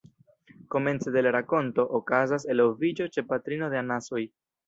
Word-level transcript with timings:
Komence 0.75 1.11
de 1.15 1.21
la 1.25 1.33
rakonto, 1.35 1.85
okazas 1.99 2.47
eloviĝo 2.55 3.09
ĉe 3.17 3.27
patrino 3.33 3.71
de 3.75 3.81
anasoj. 3.85 4.27